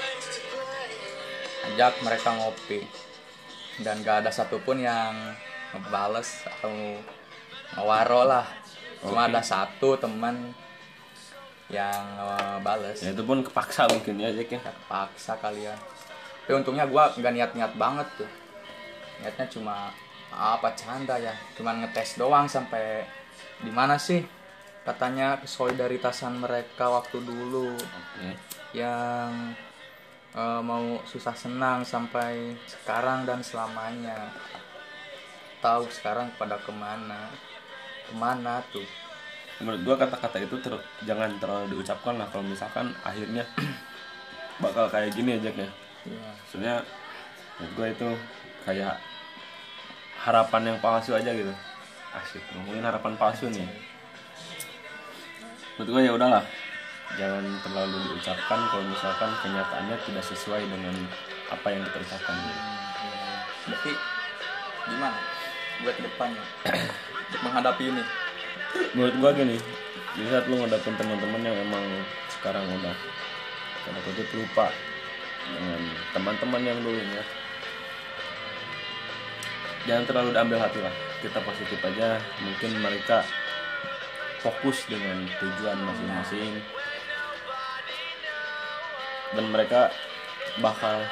Ajak 1.74 1.98
mereka 2.06 2.30
ngopi 2.38 3.05
dan 3.84 4.00
gak 4.06 4.24
ada 4.24 4.32
satupun 4.32 4.80
yang 4.80 5.12
ngebales 5.76 6.46
atau 6.48 6.72
ngewaro 7.76 8.22
lah. 8.30 8.48
Cuma 9.04 9.28
ada 9.28 9.44
satu 9.44 10.00
teman 10.00 10.54
yang 11.68 12.04
ngebales. 12.16 13.04
Ya 13.04 13.12
itu 13.12 13.24
pun 13.26 13.44
kepaksa 13.44 13.90
mungkin 13.92 14.22
ya 14.22 14.32
Jack 14.32 14.56
ya. 14.56 14.62
Paksa 14.88 15.36
kalian 15.42 15.76
tapi 16.46 16.62
untungnya 16.62 16.86
gua 16.86 17.10
nggak 17.10 17.34
niat-niat 17.34 17.74
banget 17.74 18.06
tuh. 18.22 18.30
Niatnya 19.18 19.50
cuma 19.50 19.90
apa 20.30 20.70
canda 20.78 21.18
ya. 21.18 21.34
Cuman 21.58 21.82
ngetes 21.82 22.22
doang 22.22 22.46
sampai 22.46 23.02
di 23.66 23.74
mana 23.74 23.98
sih? 23.98 24.22
Katanya 24.86 25.42
kesolidaritasan 25.42 26.38
mereka 26.38 26.94
waktu 26.94 27.18
dulu. 27.26 27.74
Oke. 27.74 28.38
yang 28.78 29.58
eh, 30.36 30.62
mau 30.62 31.00
susah 31.08 31.34
senang 31.34 31.82
sampai 31.84 32.54
sekarang 32.68 33.24
dan 33.24 33.40
selamanya. 33.42 34.30
Tahu 35.60 35.90
sekarang 35.90 36.30
pada 36.38 36.62
ke 36.62 36.70
mana 36.70 37.32
ke 38.06 38.14
mana 38.14 38.62
tuh? 38.70 38.86
Menurut 39.58 39.82
gua 39.82 39.96
kata-kata 39.98 40.38
itu 40.44 40.56
ter- 40.62 40.86
jangan 41.08 41.32
terlalu 41.42 41.80
diucapkan 41.80 42.20
lah 42.20 42.28
kalau 42.30 42.46
misalkan 42.46 42.92
akhirnya 43.02 43.42
bakal 44.64 44.92
kayak 44.92 45.16
gini 45.16 45.40
aja 45.40 45.50
ya 45.52 45.70
Iya. 46.06 46.32
sebenarnya 46.46 46.80
menurut 47.58 47.72
gua 47.74 47.88
itu 47.90 48.10
kayak 48.62 48.94
harapan 50.22 50.62
yang 50.70 50.78
palsu 50.78 51.18
aja 51.18 51.34
gitu. 51.34 51.50
Asik 52.14 52.44
ngomongin 52.54 52.86
harapan 52.86 53.18
palsu 53.18 53.50
nih. 53.50 53.66
Menurut 55.76 55.90
gua 55.90 56.02
ya 56.06 56.12
udahlah 56.14 56.44
jangan 57.14 57.46
terlalu 57.62 57.98
diucapkan 58.10 58.60
kalau 58.74 58.84
misalkan 58.90 59.32
kenyataannya 59.46 59.98
tidak 60.10 60.26
sesuai 60.26 60.66
dengan 60.66 60.96
apa 61.54 61.68
yang 61.70 61.86
kita 61.86 62.02
ucapkan 62.02 62.36
berarti 63.66 63.92
gimana 64.90 65.18
buat 65.86 65.96
depannya? 66.00 66.44
Untuk 67.26 67.42
menghadapi 67.42 67.84
ini? 67.90 68.04
Menurut 68.96 69.16
gua 69.22 69.32
gini 69.34 69.58
di 70.16 70.24
saat 70.32 70.48
lu 70.48 70.56
ngadapin 70.56 70.96
teman-teman 70.96 71.42
yang 71.44 71.58
emang 71.68 71.84
sekarang 72.32 72.64
udah 72.64 72.96
karena 73.84 74.00
kutip 74.08 74.30
lupa 74.32 74.72
dengan 75.46 75.82
teman-teman 76.16 76.62
yang 76.64 76.78
dulunya 76.80 77.22
jangan 79.86 80.04
terlalu 80.10 80.30
diambil 80.34 80.60
hati 80.62 80.80
lah. 80.82 80.94
Kita 81.22 81.40
positif 81.42 81.80
aja. 81.82 82.18
Mungkin 82.42 82.82
mereka 82.82 83.26
fokus 84.42 84.86
dengan 84.86 85.26
tujuan 85.42 85.78
masing-masing 85.82 86.62
dan 89.36 89.46
mereka 89.52 89.92
bakal 90.64 91.04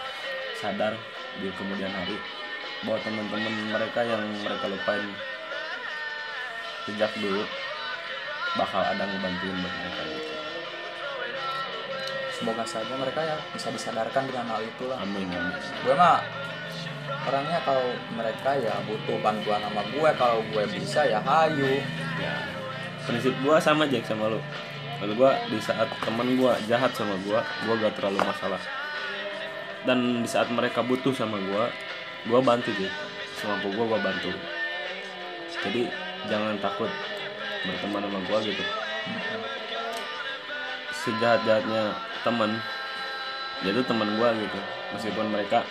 sadar 0.57 0.95
di 1.37 1.51
kemudian 1.59 1.91
hari 1.91 2.15
bahwa 2.83 2.99
teman-teman 3.03 3.53
mereka 3.71 4.01
yang 4.03 4.23
mereka 4.43 4.65
lupain 4.67 5.03
sejak 6.87 7.11
dulu 7.19 7.43
bakal 8.59 8.81
ada 8.83 9.03
ngebantuin 9.07 9.55
buat 9.59 9.73
mereka 9.81 10.01
gitu. 10.07 10.33
semoga 12.39 12.63
saja 12.67 12.93
mereka 12.99 13.21
ya 13.23 13.35
bisa 13.55 13.67
disadarkan 13.71 14.23
dengan 14.27 14.45
hal 14.51 14.61
itu 14.63 14.83
lah 14.87 14.99
Amin 14.99 15.27
amin. 15.31 15.55
gue 15.57 15.95
mah 15.95 16.19
orangnya 17.23 17.59
kalau 17.63 17.87
mereka 18.15 18.51
ya 18.59 18.75
butuh 18.83 19.17
bantuan 19.23 19.63
sama 19.63 19.81
gue 19.87 20.09
kalau 20.19 20.39
gue 20.51 20.63
bisa 20.75 21.07
ya 21.07 21.23
hayu 21.23 21.79
Ya. 22.21 22.35
Prinsip 23.03 23.33
gua 23.43 23.59
sama 23.59 23.83
Jack 23.89 24.07
sama 24.07 24.31
lu. 24.31 24.39
Kalau 25.03 25.19
gua 25.19 25.35
di 25.51 25.59
saat 25.59 25.91
teman 25.99 26.31
gua 26.39 26.55
jahat 26.63 26.95
sama 26.95 27.19
gua, 27.27 27.43
gua 27.67 27.75
gak 27.75 27.99
terlalu 27.99 28.23
masalah. 28.23 28.63
Dan 29.83 30.23
di 30.23 30.29
saat 30.31 30.47
mereka 30.47 30.79
butuh 30.79 31.11
sama 31.11 31.35
gua, 31.43 31.67
gua 32.23 32.39
bantu 32.39 32.71
Jack. 32.79 32.95
Semampu 33.35 33.67
gua 33.75 33.83
gua 33.83 33.99
bantu. 33.99 34.31
Jadi 35.59 35.91
jangan 36.31 36.55
takut 36.63 36.87
berteman 37.67 38.07
sama 38.07 38.19
gua 38.31 38.39
gitu. 38.47 38.63
Sejahat-jahatnya 41.03 41.99
teman, 42.23 42.63
dia 43.59 43.75
tuh 43.75 43.83
teman 43.83 44.07
gua 44.15 44.31
gitu. 44.39 44.59
Meskipun 44.95 45.27
mereka 45.35 45.67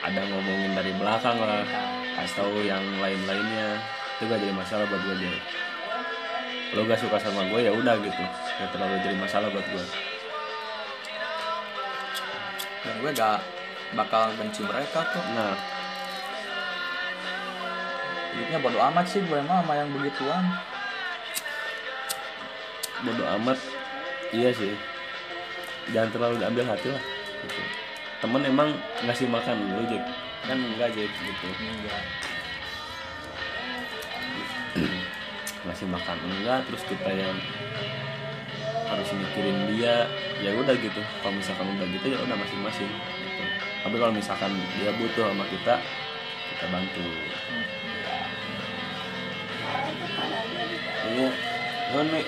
ada 0.00 0.24
ngomongin 0.24 0.72
dari 0.72 0.96
belakang 0.96 1.36
lah 1.36 1.68
atau 2.16 2.48
yang 2.64 2.80
lain-lainnya 2.96 3.76
itu 4.16 4.24
gak 4.24 4.40
jadi 4.40 4.54
masalah 4.56 4.88
buat 4.88 5.04
gue 5.04 5.16
jadi 5.20 5.65
lo 6.74 6.82
gak 6.82 6.98
suka 6.98 7.20
sama 7.20 7.46
gue 7.46 7.60
ya 7.62 7.72
udah 7.76 7.94
gitu. 8.02 8.22
Gak 8.58 8.70
terlalu 8.74 8.98
jadi 9.04 9.16
masalah 9.20 9.52
buat 9.52 9.66
gue 9.70 9.84
dan 12.86 12.94
gue 13.02 13.10
gak 13.18 13.42
bakal 13.98 14.30
benci 14.38 14.62
mereka 14.62 15.02
kok 15.02 15.26
nah 15.34 15.58
hidupnya 18.30 18.58
bodo 18.62 18.78
amat 18.92 19.06
sih 19.10 19.24
gue 19.26 19.40
mah 19.42 19.64
sama 19.64 19.74
yang 19.74 19.88
begituan. 19.90 20.44
Bodo 23.02 23.24
amat. 23.40 23.58
Iya 24.30 24.52
sih. 24.52 24.76
Jangan 25.90 26.10
terlalu 26.12 26.34
diambil 26.44 26.64
hati 26.68 26.88
lah 26.92 27.02
gitu. 27.46 27.62
temen 28.16 28.42
emang 28.48 28.72
ngasih 29.04 29.28
makan 29.28 29.56
lu 29.76 29.84
Jack. 29.88 30.04
Kan 30.44 30.60
enggak 30.60 30.92
Jack 30.92 31.10
gitu. 31.10 31.48
Enggak 31.58 32.02
ngasih 35.66 35.86
makan 35.90 36.18
enggak 36.30 36.62
terus 36.70 36.82
kita 36.86 37.10
yang 37.10 37.36
harus 38.86 39.08
mikirin 39.18 39.58
dia 39.74 40.06
ya 40.38 40.54
udah 40.54 40.74
gitu. 40.78 41.02
Kalau 41.20 41.34
misalkan 41.34 41.66
udah 41.74 41.86
gitu 41.90 42.06
ya 42.14 42.18
udah 42.22 42.36
masing-masing 42.38 42.86
gitu. 42.88 43.44
tapi 43.86 43.96
kalau 44.02 44.12
misalkan 44.14 44.50
dia 44.78 44.90
butuh 44.94 45.30
sama 45.30 45.44
kita 45.50 45.74
kita 46.54 46.66
bantu. 46.70 47.06
Ini 51.06 51.26
ini 51.86 52.22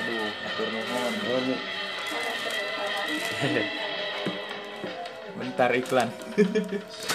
aduh 0.00 0.32
atur 0.48 0.68
nuhun 0.72 1.12
ini 1.20 1.56
bentar 5.40 5.70
iklan 5.76 6.08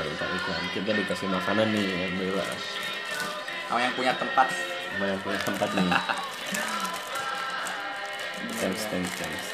Iklan. 0.00 0.62
kita 0.72 0.90
dikasih 0.96 1.28
makanan 1.28 1.68
nih 1.76 1.84
alhamdulillah. 1.84 2.46
Sama 3.68 3.80
yang 3.84 3.94
punya 3.96 4.12
tempat. 4.16 4.48
Sama 4.48 5.04
yang 5.08 5.20
punya 5.20 5.40
tempat 5.44 5.68
nih. 5.76 5.88
Thanks 8.58 8.90
thanks 8.90 9.12
thanks. 9.18 9.46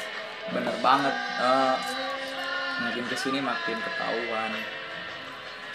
Bener 0.49 0.73
banget. 0.81 1.13
Eh, 1.13 1.75
makin 2.81 3.05
ke 3.05 3.15
sini 3.17 3.37
makin 3.41 3.77
ketahuan 3.77 4.51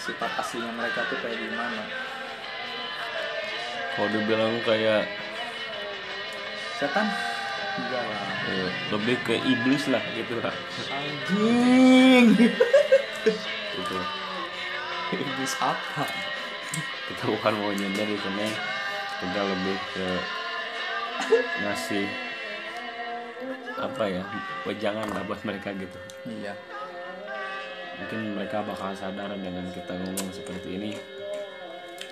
sifat 0.02 0.30
aslinya 0.38 0.70
mereka 0.74 1.06
tuh 1.06 1.18
kayak 1.22 1.38
gimana. 1.38 1.82
Kalau 3.94 4.08
dibilang 4.10 4.58
kayak 4.66 5.06
setan? 6.78 7.06
Enggak 7.74 8.02
lah 8.06 8.34
lebih 8.94 9.16
ke 9.26 9.34
iblis 9.42 9.90
lah 9.90 10.02
gitu 10.14 10.38
lah. 10.38 10.54
Anjing. 10.90 12.26
Gitu 13.74 14.23
iblis 15.18 15.54
apa? 15.62 16.04
Kita 17.10 17.24
bukan 17.28 17.52
mau 17.60 17.70
nyender 17.70 18.08
di 18.08 18.18
sini 18.18 18.48
kita 19.22 19.40
lebih 19.46 19.78
ke 19.94 20.08
ngasih 21.62 22.06
apa 23.78 24.04
ya 24.10 24.22
wejangan 24.66 25.06
lah 25.14 25.22
buat 25.24 25.40
mereka 25.46 25.70
gitu. 25.76 25.98
Iya. 26.26 26.54
Mungkin 27.94 28.20
mereka 28.34 28.66
bakal 28.66 28.90
sadar 28.92 29.30
dengan 29.38 29.70
kita 29.70 29.94
ngomong 29.94 30.28
seperti 30.34 30.68
ini. 30.80 30.92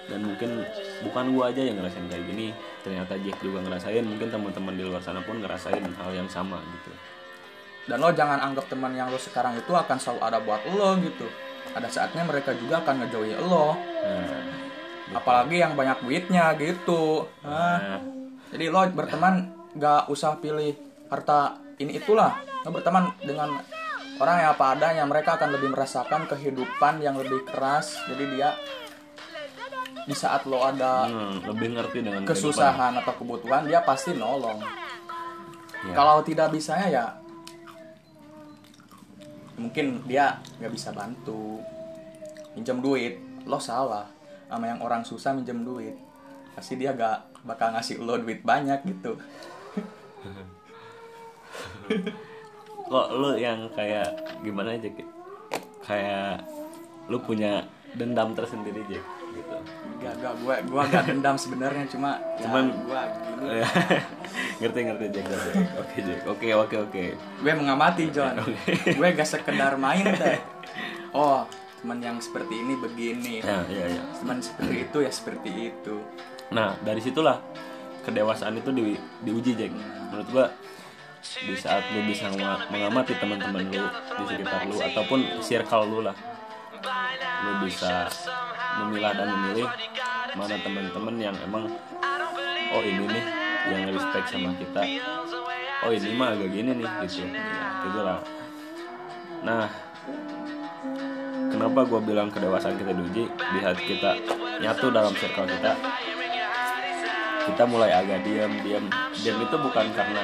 Dan 0.07 0.27
mungkin 0.27 0.67
bukan 1.07 1.31
gua 1.35 1.55
aja 1.55 1.63
yang 1.63 1.79
ngerasain 1.79 2.07
kayak 2.11 2.27
gini. 2.27 2.55
Ternyata 2.83 3.19
Jack 3.23 3.39
juga 3.43 3.63
ngerasain. 3.67 4.03
Mungkin 4.03 4.31
teman-teman 4.31 4.75
di 4.79 4.83
luar 4.87 5.03
sana 5.03 5.23
pun 5.23 5.43
ngerasain 5.43 5.83
hal 5.83 6.11
yang 6.15 6.31
sama 6.31 6.59
gitu. 6.75 6.91
Dan 7.91 7.99
lo 7.99 8.15
jangan 8.15 8.39
anggap 8.39 8.71
teman 8.71 8.95
yang 8.95 9.11
lo 9.11 9.19
sekarang 9.19 9.59
itu 9.59 9.75
akan 9.75 9.99
selalu 9.99 10.21
ada 10.23 10.39
buat 10.39 10.63
lo 10.71 10.95
gitu 11.03 11.27
ada 11.73 11.89
saatnya 11.89 12.23
mereka 12.25 12.53
juga 12.57 12.85
akan 12.85 12.95
ngejauhi 13.05 13.33
lo. 13.43 13.77
Nah, 13.77 15.19
apalagi 15.19 15.61
yang 15.61 15.73
banyak 15.77 16.05
duitnya 16.05 16.53
gitu. 16.61 17.29
Hah? 17.45 17.79
nah. 17.81 18.01
Jadi 18.53 18.65
lo 18.69 18.81
berteman 18.93 19.35
gak 19.77 20.13
usah 20.13 20.37
pilih 20.37 20.77
harta 21.09 21.57
ini 21.81 21.97
itulah. 21.97 22.37
Lo 22.65 22.71
berteman 22.73 23.17
dengan 23.25 23.57
orang 24.21 24.37
yang 24.45 24.51
apa 24.53 24.65
adanya. 24.77 25.05
Mereka 25.09 25.41
akan 25.41 25.49
lebih 25.57 25.73
merasakan 25.73 26.29
kehidupan 26.29 27.01
yang 27.01 27.17
lebih 27.17 27.49
keras. 27.49 27.97
Jadi 28.09 28.25
dia 28.37 28.53
di 30.03 30.15
saat 30.19 30.45
lo 30.51 30.61
ada 30.67 31.07
hmm, 31.07 31.47
lebih 31.47 31.79
ngerti 31.79 31.99
dengan 32.03 32.27
kesusahan 32.27 32.99
atau 32.99 33.15
kebutuhan 33.17 33.65
dia 33.65 33.81
pasti 33.87 34.13
nolong. 34.19 34.59
Ya. 35.83 35.99
kalau 35.99 36.23
tidak 36.23 36.55
bisa 36.55 36.79
ya 36.87 37.22
mungkin 39.57 40.05
dia 40.09 40.39
nggak 40.61 40.73
bisa 40.73 40.93
bantu. 40.93 41.61
Minjem 42.57 42.79
duit. 42.85 43.19
Lo 43.49 43.59
salah. 43.59 44.07
Sama 44.47 44.69
yang 44.69 44.81
orang 44.85 45.03
susah 45.05 45.33
minjem 45.33 45.65
duit. 45.65 45.97
Pasti 46.53 46.77
dia 46.77 46.93
gak 46.93 47.33
bakal 47.49 47.73
ngasih 47.73 47.97
lo 48.05 48.21
duit 48.21 48.45
banyak 48.45 48.85
gitu. 48.85 49.17
Kok 52.93 53.09
lu 53.17 53.41
yang 53.41 53.73
kayak 53.73 54.13
gimana 54.45 54.77
aja 54.77 54.93
kayak 55.83 56.45
lu 57.09 57.19
punya 57.25 57.65
dendam 57.97 58.37
tersendiri 58.37 58.85
Jack 58.87 59.22
gitu. 59.33 59.57
Gak 59.99 60.15
gak 60.19 60.35
gua 60.39 60.55
gua 60.65 60.83
gak 60.85 61.05
dendam 61.07 61.35
sebenarnya 61.35 61.85
cuma 61.87 62.19
ya, 62.37 62.45
Cuman- 62.45 62.75
gua 62.83 63.03
gini. 63.09 63.61
ngerti 64.61 64.79
ngerti 64.85 65.07
Jack 65.11 65.27
oke 65.77 65.97
Jack. 65.99 66.21
Oke 66.27 66.49
oke 66.53 66.77
oke. 66.81 67.05
Gue 67.17 67.53
mengamati 67.53 68.05
John. 68.09 68.35
gue 68.67 69.09
gak 69.13 69.29
sekedar 69.33 69.75
main 69.77 70.05
deh 70.05 70.39
oh 71.13 71.45
teman 71.79 71.99
yang 71.99 72.17
seperti 72.17 72.55
ini 72.57 72.75
begini. 72.77 73.35
Ya 73.41 73.61
iya 73.67 73.87
iya 73.91 74.03
teman 74.15 74.39
seperti 74.39 74.75
itu 74.83 74.99
ya 74.99 75.11
seperti 75.11 75.51
itu. 75.69 75.97
Nah 76.49 76.79
dari 76.81 76.99
situlah 76.99 77.43
kedewasaan 78.01 78.57
itu 78.57 78.71
di, 78.71 78.95
diuji 79.21 79.53
Jack. 79.55 79.73
Menurut 80.09 80.29
gua 80.31 80.47
di 81.23 81.55
saat 81.55 81.87
lu 81.89 82.03
bisa 82.05 82.27
menga- 82.29 82.67
mengamati 82.67 83.15
teman-teman 83.15 83.63
lu 83.65 83.87
di 84.19 84.25
sekitar 84.27 84.67
lu 84.67 84.75
ataupun 84.75 85.21
circle 85.39 85.87
lu 85.87 86.01
lah 86.03 86.17
lu 87.43 87.63
bisa 87.63 88.11
memilah 88.81 89.13
dan 89.13 89.29
memilih 89.29 89.69
mana 90.33 90.55
teman-teman 90.65 91.15
yang 91.21 91.37
emang 91.45 91.65
oh 92.73 92.83
ini 92.83 93.05
nih 93.05 93.25
yang 93.69 93.83
respect 93.93 94.27
sama 94.33 94.51
kita. 94.57 94.83
Oh 95.83 95.91
ini 95.91 96.15
mah 96.15 96.33
agak 96.33 96.49
gini 96.51 96.71
nih 96.79 96.89
gitu. 97.05 97.27
Gitu 97.85 98.01
lah. 98.01 98.21
Nah 99.43 99.67
kenapa 101.53 101.81
gue 101.85 102.01
bilang 102.01 102.29
kedewasaan 102.33 102.79
kita 102.81 102.93
diuji? 102.97 103.29
Di 103.29 103.59
saat 103.61 103.79
kita 103.79 104.11
nyatu 104.63 104.87
dalam 104.89 105.13
circle 105.19 105.47
kita. 105.47 105.73
Kita 107.43 107.63
mulai 107.67 107.91
agak 107.91 108.23
diam 108.23 108.53
diam 108.63 108.87
diam 109.19 109.37
itu 109.43 109.57
bukan 109.59 109.87
karena 109.93 110.23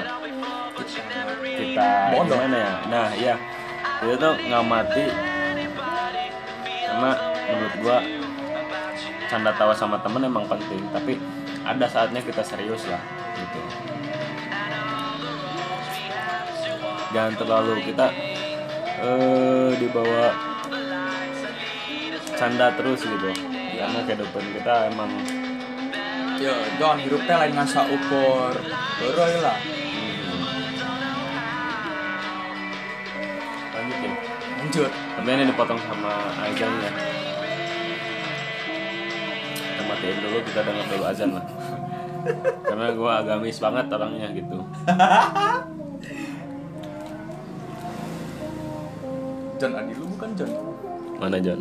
kita 1.43 1.89
Bodoh. 2.15 2.39
gimana 2.39 2.57
ya? 2.57 2.73
Nah 2.87 3.07
iya. 3.19 3.35
Itu 3.99 4.15
tuh 4.15 4.35
ngamati 4.47 5.05
karena 6.89 7.13
menurut 7.51 7.75
gua 7.83 7.99
canda 9.29 9.53
tawa 9.53 9.77
sama 9.77 10.01
temen 10.01 10.25
emang 10.25 10.49
penting 10.49 10.81
tapi 10.89 11.21
ada 11.69 11.85
saatnya 11.85 12.25
kita 12.25 12.41
serius 12.41 12.89
lah 12.89 13.01
gitu. 13.37 13.61
Jangan 17.13 17.35
terlalu 17.37 17.73
kita 17.85 18.09
eh 19.05 19.71
dibawa 19.77 20.33
canda 22.41 22.73
terus 22.73 23.05
gitu. 23.05 23.29
Karena 23.79 24.01
kehidupan 24.09 24.45
kita 24.59 24.75
emang 24.91 25.13
ya 26.41 26.57
John 26.81 26.97
hidupnya 26.99 27.35
lain 27.45 27.53
dengan 27.53 27.69
saukur 27.69 28.57
Beroy 28.99 29.35
lah. 29.45 29.59
Lanjut 33.77 33.99
ya. 34.01 34.13
Lanjut. 34.59 34.91
Tapi 34.91 35.29
ini 35.37 35.45
dipotong 35.53 35.81
sama 35.85 36.13
azan 36.49 36.73
ya 36.81 37.08
matiin 39.99 40.19
dulu 40.23 40.39
kita 40.47 40.61
dengar 40.63 40.87
dulu 40.87 41.05
azan 41.11 41.31
lah. 41.35 41.47
Karena 42.71 42.87
gue 42.95 43.11
agamis 43.11 43.59
banget 43.59 43.87
orangnya 43.91 44.29
gitu. 44.31 44.59
John 49.59 49.75
Adi 49.75 49.93
lu 49.99 50.07
bukan 50.15 50.31
John? 50.39 50.51
Mana 51.19 51.39
John? 51.43 51.61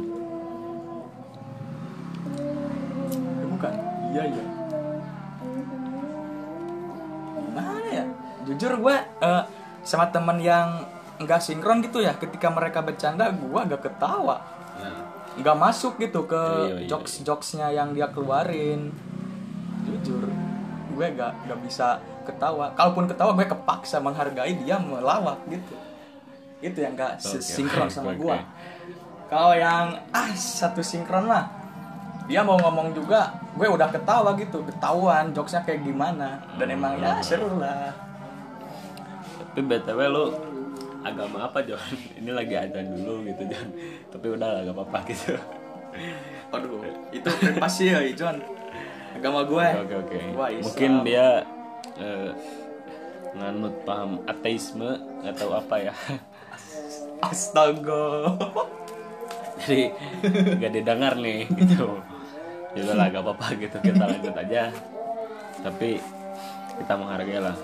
Ya, 3.41 3.45
bukan. 3.49 3.73
Iya 4.13 4.23
iya. 4.29 4.45
Gimana 7.41 7.89
ya? 7.89 8.05
Jujur 8.45 8.71
gue 8.77 8.95
eh, 9.01 9.43
sama 9.81 10.13
temen 10.13 10.37
yang 10.37 10.85
nggak 11.17 11.41
sinkron 11.41 11.81
gitu 11.81 12.05
ya 12.05 12.13
ketika 12.13 12.53
mereka 12.53 12.85
bercanda 12.85 13.33
gue 13.33 13.57
agak 13.57 13.89
ketawa 13.89 14.56
nggak 15.37 15.57
masuk 15.57 16.01
gitu 16.01 16.25
ke 16.25 16.41
Iya, 16.41 16.75
iya, 16.81 16.87
jokes 16.89 17.21
jokesnya 17.21 17.67
yang 17.69 17.93
dia 17.93 18.09
keluarin. 18.09 18.89
Jujur 19.85 20.25
gue 20.97 21.07
gak 21.13 21.33
gak 21.45 21.59
bisa 21.61 22.01
ketawa. 22.25 22.73
Kalaupun 22.73 23.05
ketawa 23.05 23.37
gue 23.37 23.45
kepaksa 23.45 24.01
menghargai 24.01 24.57
dia 24.65 24.81
melawak 24.81 25.37
gitu. 25.45 25.77
Itu 26.57 26.81
yang 26.81 26.97
gak 26.97 27.21
Oke, 27.21 27.37
sinkron 27.37 27.85
sama 27.85 28.17
gue 28.21 28.37
kalau 29.27 29.51
yang 29.59 29.91
ah 30.15 30.31
satu 30.33 30.79
sinkron 30.79 31.27
lah. 31.27 31.51
Dia 32.27 32.43
mau 32.43 32.59
ngomong 32.59 32.95
juga 32.95 33.35
gue 33.55 33.67
udah 33.67 33.91
ketawa 33.91 34.35
gitu. 34.39 34.63
Ketahuan 34.63 35.35
jokesnya 35.35 35.63
kayak 35.67 35.83
gimana. 35.83 36.39
Dan 36.55 36.75
emang 36.75 36.99
ya 36.99 37.19
seru 37.19 37.59
lah. 37.59 37.91
Tapi 39.37 39.61
btw 39.67 39.99
lu 40.07 40.25
agama 41.13 41.47
apa 41.47 41.59
John? 41.63 41.79
Ini 42.19 42.31
lagi 42.31 42.53
azan 42.55 42.87
dulu 42.93 43.23
gitu 43.27 43.43
John. 43.47 43.69
Tapi 44.11 44.25
udah 44.35 44.49
lah 44.53 44.61
gak 44.67 44.75
apa-apa 44.75 44.99
gitu. 45.11 45.33
Aduh 46.53 46.83
itu 47.11 47.29
privasi 47.29 47.83
ya 47.91 47.99
John. 48.13 48.37
Agama 49.15 49.47
gue. 49.47 49.67
Oke 49.87 49.95
oke 49.97 50.19
Gua 50.35 50.47
Islam. 50.51 50.63
mungkin 50.63 50.91
dia 51.07 51.27
eh, 51.97 52.29
nganut 53.37 53.75
paham 53.83 54.21
ateisme 54.29 54.89
atau 55.25 55.57
apa 55.57 55.75
ya? 55.81 55.93
Astaga. 57.27 58.37
Jadi 59.65 59.89
gak 60.61 60.71
didengar 60.71 61.13
nih 61.17 61.49
gitu. 61.49 61.97
Ya 62.77 62.93
lah 62.93 63.09
gak 63.09 63.23
apa-apa 63.25 63.57
gitu. 63.57 63.77
Kita 63.81 64.03
lanjut 64.05 64.35
aja. 64.37 64.69
Tapi 65.65 65.97
kita 66.77 66.93
menghargai 66.93 67.41
lah. 67.41 67.57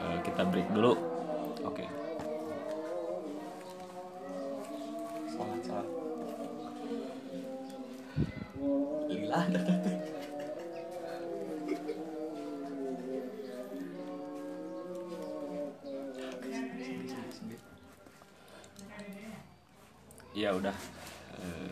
Eh, 0.00 0.16
kita 0.24 0.48
break 0.48 0.72
dulu 0.72 1.15
ya 20.46 20.52
udah 20.52 20.76
Eh, 21.36 21.68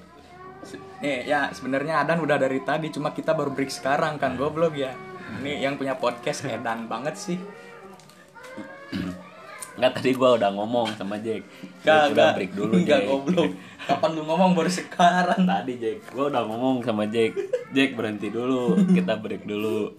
Nih 0.99 1.19
ya 1.25 1.49
sebenarnya 1.51 2.01
Adan 2.01 2.19
udah 2.19 2.37
dari 2.37 2.59
tadi 2.61 2.89
cuma 2.89 3.11
kita 3.11 3.31
baru 3.31 3.49
break 3.49 3.69
sekarang 3.71 4.17
kan 4.17 4.35
goblok 4.35 4.75
ya. 4.75 4.97
Ini 5.37 5.61
yang 5.61 5.75
punya 5.75 5.95
podcast 5.95 6.45
Edan 6.45 6.85
banget 6.85 7.15
sih. 7.15 7.39
nggak 9.75 9.91
tadi 9.93 10.15
gua 10.15 10.39
udah 10.39 10.55
ngomong 10.55 10.95
sama 10.95 11.19
Jack 11.19 11.43
Gak, 11.83 12.15
udah 12.15 12.31
break 12.33 12.55
dulu 12.55 12.79
Enggak 12.79 13.01
Jack 13.01 13.11
goblok. 13.11 13.51
Kapan 13.85 14.11
lu 14.13 14.23
ngomong 14.23 14.51
baru 14.55 14.71
sekarang? 14.71 15.43
tadi 15.45 15.73
Jack 15.77 15.99
gua 16.09 16.31
udah 16.31 16.43
ngomong 16.45 16.77
sama 16.81 17.05
Jack 17.05 17.35
Jack 17.73 17.91
berhenti 17.93 18.31
dulu 18.31 18.79
kita 18.89 19.19
break 19.19 19.43
dulu 19.43 19.91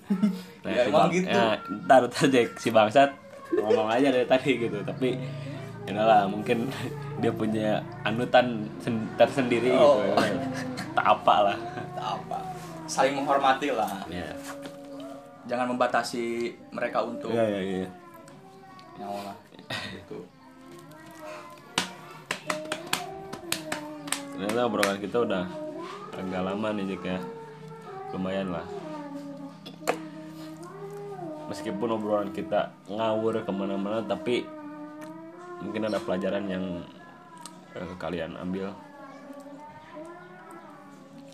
Ya, 0.64 0.82
si 0.82 0.90
emang 0.90 0.94
bang- 1.04 1.14
gitu. 1.14 1.28
ya, 1.30 1.60
ntar 1.86 2.02
ntar 2.08 2.26
Jack 2.26 2.48
si 2.56 2.70
bangsat 2.72 3.10
ngomong 3.52 3.88
aja 3.88 4.08
dari 4.10 4.26
tadi 4.26 4.50
gitu 4.58 4.80
tapi 4.82 5.20
ya 5.86 6.02
lah 6.02 6.26
mungkin 6.26 6.68
dia 7.22 7.30
punya 7.30 7.78
anutan 8.02 8.66
sen- 8.82 9.10
tersendiri 9.16 9.70
Oh. 9.74 10.02
gitu 10.02 10.18
tak 10.98 11.06
apa 11.06 11.36
lah. 11.52 11.58
Tak 11.94 12.10
apa. 12.22 12.38
Saling 12.86 13.16
menghormati 13.18 13.70
lah. 13.70 13.90
Ya 14.10 14.34
jangan 15.46 15.70
membatasi 15.70 16.58
mereka 16.74 17.06
untuk 17.06 17.30
ya 17.30 17.46
ya, 17.46 17.62
ya. 17.62 17.90
nyawa 18.98 19.30
lah 19.30 19.38
gitu. 19.94 20.18
Ternyata 24.36 24.68
obrolan 24.68 25.00
kita 25.00 25.18
udah 25.22 25.44
agak 26.18 26.42
lama 26.44 26.68
nih 26.76 26.86
Jack 26.92 27.04
ya. 27.06 27.20
Lumayan 28.12 28.50
lah. 28.52 28.66
Meskipun 31.46 31.94
obrolan 31.94 32.34
kita 32.34 32.74
ngawur 32.90 33.46
ke 33.46 33.52
mana-mana 33.54 34.02
tapi 34.02 34.50
mungkin 35.66 35.90
ada 35.90 35.98
pelajaran 35.98 36.46
yang 36.46 36.66
eh, 37.74 37.94
kalian 37.98 38.38
ambil 38.38 38.70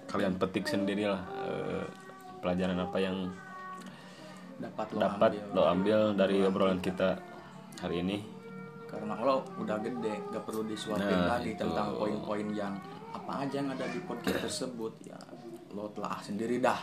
kalian 0.07 0.35
petik 0.35 0.65
sendiri 0.65 1.07
lah 1.07 1.21
eh, 1.43 1.85
pelajaran 2.39 2.79
apa 2.79 2.97
yang 2.99 3.17
dapat 4.57 4.87
lo 4.91 4.99
dapat 4.99 5.31
ambil. 5.35 5.55
lo 5.55 5.63
ambil 5.67 5.99
dari 6.13 6.37
obrolan 6.41 6.79
kita 6.79 7.17
hari 7.79 8.03
ini 8.03 8.17
karena 8.85 9.15
lo 9.17 9.41
udah 9.57 9.77
gede 9.79 10.19
gak 10.29 10.43
perlu 10.43 10.67
disuapin 10.67 11.07
Nah, 11.07 11.39
lagi 11.39 11.55
itu. 11.55 11.61
tentang 11.63 11.95
poin-poin 11.95 12.47
yang 12.51 12.75
apa 13.11 13.47
aja 13.47 13.55
yang 13.63 13.71
ada 13.71 13.87
di 13.87 13.99
podcast 14.03 14.41
tersebut 14.47 14.93
ya 15.07 15.17
lo 15.71 15.87
telah 15.95 16.19
sendiri 16.19 16.59
dah 16.59 16.79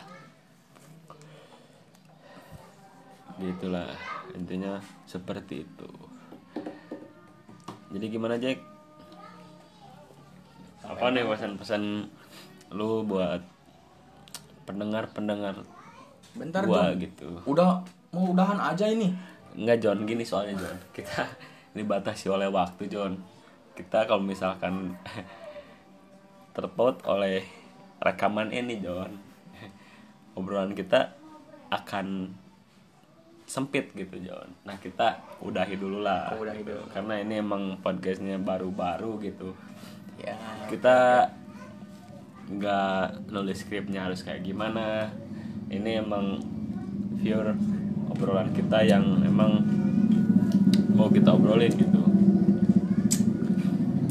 gitulah 3.39 3.87
intinya 4.35 4.83
seperti 5.07 5.63
itu 5.63 5.91
jadi 7.89 8.07
gimana 8.13 8.37
Jack? 8.37 8.61
Apa 10.85 11.13
nih 11.13 11.25
pesan-pesan 11.25 11.83
lu 12.73 13.05
buat 13.05 13.41
pendengar-pendengar 14.69 15.65
bentar 16.37 16.63
gua 16.69 16.93
John. 16.93 17.01
gitu? 17.01 17.29
Udah 17.49 17.81
mau 18.13 18.33
udahan 18.33 18.61
aja 18.61 18.89
ini. 18.89 19.13
Enggak 19.57 19.81
John. 19.81 20.05
Gini 20.05 20.25
soalnya 20.25 20.61
John. 20.61 20.77
Kita 20.97 21.25
dibatasi 21.73 22.29
oleh 22.29 22.49
waktu 22.53 22.89
John. 22.89 23.17
Kita 23.73 24.05
kalau 24.05 24.21
misalkan 24.21 24.97
terpaut 26.57 27.01
oleh 27.07 27.47
rekaman 27.99 28.51
ini 28.55 28.79
John 28.83 29.15
obrolan 30.39 30.75
kita 30.75 31.15
akan 31.71 32.35
sempit 33.49 33.89
gitu 33.97 34.21
John. 34.21 34.53
Nah 34.69 34.77
kita 34.77 35.25
udahi 35.41 35.81
dulu 35.81 36.05
lah. 36.05 36.37
Oh, 36.37 36.45
udahi 36.45 36.61
gitu. 36.61 36.77
dulu. 36.77 36.85
karena 36.93 37.15
ini 37.25 37.35
emang 37.41 37.81
podcastnya 37.81 38.37
baru-baru 38.37 39.17
gitu. 39.25 39.57
Ya. 40.21 40.37
Kita 40.69 41.27
nggak 42.53 43.33
nulis 43.33 43.65
skripnya 43.65 44.05
harus 44.05 44.21
kayak 44.21 44.45
gimana. 44.45 45.09
Ini 45.73 46.05
emang 46.05 46.45
pure 47.17 47.57
obrolan 48.13 48.53
kita 48.53 48.85
yang 48.85 49.25
emang 49.25 49.65
mau 50.93 51.09
kita 51.09 51.33
obrolin 51.33 51.73
gitu. 51.73 52.05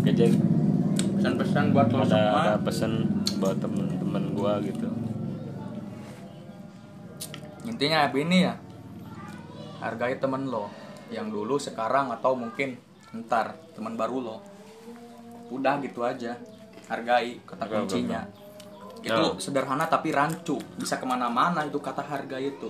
Oke 0.01 0.11
Jack 0.17 0.33
pesan-pesan 1.17 1.65
buat 1.77 1.89
lo 1.93 2.01
ada, 2.01 2.09
semua. 2.09 2.41
ada 2.41 2.53
pesan 2.61 2.91
buat 3.37 3.57
temen-temen 3.61 4.23
gua 4.33 4.57
gitu. 4.65 4.89
Intinya 7.69 8.09
ini 8.17 8.49
ya 8.49 8.57
hargai 9.81 10.17
temen 10.17 10.49
lo 10.49 10.69
yang 11.07 11.31
dulu 11.31 11.55
sekarang 11.55 12.11
atau 12.11 12.35
mungkin 12.35 12.75
ntar 13.13 13.55
teman 13.77 13.95
baru 13.95 14.17
lo. 14.19 14.37
Udah 15.47 15.79
gitu 15.79 16.03
aja 16.03 16.35
hargai 16.87 17.39
kata 17.43 17.63
oke, 17.67 17.73
kuncinya. 17.87 18.21
itu 18.97 19.13
Nah. 19.13 19.37
sederhana 19.39 19.85
tapi 19.87 20.09
rancu 20.11 20.57
bisa 20.75 20.97
ke 20.97 21.05
mana-mana 21.05 21.63
itu 21.63 21.77
kata 21.79 22.01
harga 22.03 22.41
itu. 22.41 22.67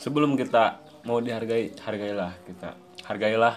Sebelum 0.00 0.34
kita 0.34 0.80
mau 1.06 1.22
dihargai 1.22 1.76
hargailah 1.78 2.32
kita. 2.48 2.74
Hargailah 3.06 3.54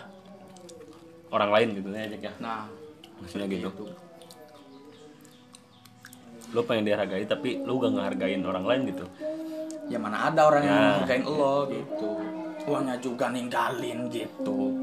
orang 1.33 1.49
lain 1.49 1.67
gitu 1.81 1.89
ya 1.89 2.05
ya. 2.05 2.31
Nah 2.37 2.67
maksudnya 3.17 3.47
gitu. 3.49 3.71
itu 3.71 3.85
lu 6.49 6.61
pengen 6.65 6.89
dihargai 6.89 7.29
tapi 7.29 7.61
lu 7.61 7.77
gak 7.77 7.93
ngehargain 7.93 8.41
orang 8.45 8.65
lain 8.65 8.81
gitu. 8.93 9.05
Ya 9.89 9.97
mana 9.97 10.29
ada 10.29 10.45
orang 10.45 10.61
yang 10.65 10.75
Ya. 10.77 10.81
menghargain 11.01 11.23
lo 11.25 11.55
gitu 11.69 12.09
uangnya 12.69 13.01
juga 13.01 13.33
ninggalin 13.33 14.05
gitu. 14.13 14.77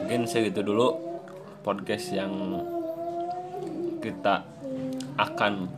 Mungkin 0.00 0.24
segitu 0.24 0.64
dulu 0.64 0.96
podcast 1.60 2.16
yang 2.16 2.32
kita 4.00 4.44
akan 5.20 5.68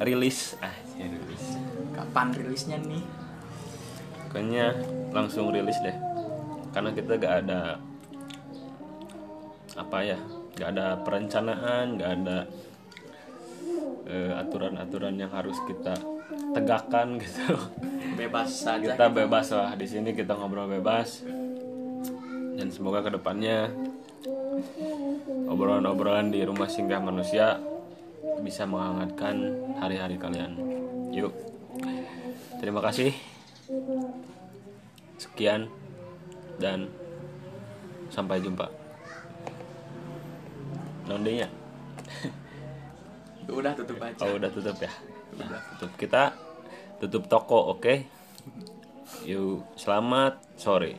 rilis. 0.00 0.56
Ah 0.64 0.72
ya 0.96 1.04
rilis. 1.08 1.44
Kapan 1.92 2.32
rilisnya 2.32 2.80
nih? 2.80 3.04
Kayaknya 4.32 4.66
langsung 5.12 5.52
rilis 5.52 5.76
deh. 5.84 5.96
Karena 6.72 6.88
kita 6.96 7.20
gak 7.20 7.34
ada 7.44 7.76
apa 9.72 9.98
ya 10.04 10.20
gak 10.52 10.68
ada 10.76 11.00
perencanaan 11.00 11.96
gak 11.96 12.12
ada 12.20 12.38
eh, 14.04 14.32
aturan-aturan 14.36 15.16
yang 15.16 15.32
harus 15.32 15.56
kita 15.64 15.96
tegakkan 16.52 17.16
gitu. 17.16 17.56
Bebas 18.12 18.48
saja 18.52 18.92
kita 18.92 19.08
bebas 19.08 19.48
lah. 19.52 19.72
Di 19.74 19.88
sini 19.88 20.12
kita 20.12 20.36
ngobrol 20.36 20.68
bebas. 20.68 21.24
Dan 22.52 22.68
semoga 22.68 23.00
ke 23.00 23.10
depannya 23.10 23.72
obrolan-obrolan 25.48 26.28
di 26.28 26.44
rumah 26.44 26.68
singgah 26.68 27.00
manusia 27.00 27.56
bisa 28.44 28.68
menghangatkan 28.68 29.56
hari-hari 29.80 30.20
kalian. 30.20 30.52
Yuk. 31.10 31.32
Terima 32.60 32.84
kasih. 32.84 33.16
Sekian. 35.16 35.72
Dan 36.60 36.92
sampai 38.12 38.44
jumpa. 38.44 38.68
Nondenya? 41.08 41.48
Udah 43.48 43.72
tutup 43.74 43.98
aja. 43.98 44.20
Oh 44.22 44.38
udah 44.38 44.48
tutup 44.52 44.76
ya 44.78 44.92
udah 45.46 45.60
tutup 45.76 45.92
kita 45.96 46.22
tutup 46.98 47.24
toko 47.26 47.74
oke 47.74 47.94
yuk 49.24 49.66
selamat 49.74 50.38
sore 50.56 50.94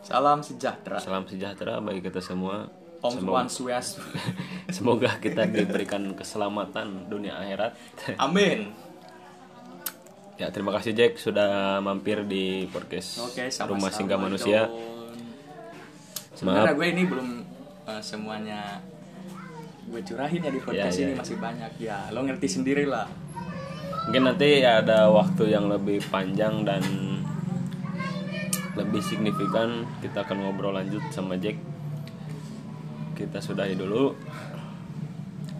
salam 0.00 0.40
sejahtera 0.40 0.96
Salam 0.98 1.28
sejahtera 1.28 1.76
bagi 1.78 2.00
kita 2.00 2.24
semua. 2.24 2.66
Om 3.00 3.16
Semoga, 3.48 3.80
semoga 4.76 5.10
kita 5.16 5.48
diberikan 5.48 6.04
keselamatan 6.12 7.08
dunia 7.08 7.36
akhirat. 7.40 7.72
amin 8.20 8.68
ya 10.36 10.48
terima 10.48 10.72
kasih 10.72 10.92
Jack 10.92 11.16
sudah 11.16 11.80
mampir 11.80 12.24
di 12.24 12.64
podcast 12.68 13.20
Oke, 13.24 13.48
sama 13.52 13.76
Rumah 13.76 13.90
Singgah 13.92 14.16
Manusia. 14.20 14.68
Sebenarnya 16.32 16.72
gue 16.72 16.86
ini 16.88 17.02
belum 17.04 17.28
eh, 17.88 18.00
semuanya 18.00 18.80
gue 19.84 20.00
curahin 20.00 20.40
ya 20.40 20.50
di 20.52 20.60
podcast 20.60 20.96
Ya, 20.96 21.02
ya, 21.02 21.06
ini 21.08 21.12
ya. 21.12 21.20
masih 21.20 21.36
banyak 21.36 21.72
ya. 21.76 21.98
Lo 22.12 22.20
ngerti 22.24 22.48
sendiri 22.48 22.84
lah. 22.88 23.04
Mungkin 24.08 24.22
nanti 24.24 24.64
ada 24.64 25.12
waktu 25.12 25.52
yang 25.52 25.68
lebih 25.68 26.00
panjang 26.08 26.64
dan 26.64 26.80
lebih 28.78 29.02
signifikan 29.04 29.84
kita 30.00 30.24
akan 30.24 30.46
ngobrol 30.46 30.72
lanjut 30.72 31.04
sama 31.12 31.36
Jack. 31.36 31.58
Kita 33.18 33.42
sudahi 33.42 33.76
dulu. 33.76 34.16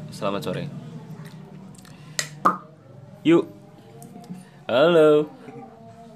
Selamat 0.08 0.40
sore. 0.46 0.64
Yuk. 3.20 3.44
Halo. 4.64 5.28